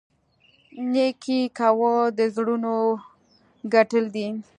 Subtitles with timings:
[0.91, 2.73] نیکي کول د زړونو
[3.73, 4.27] ګټل دي.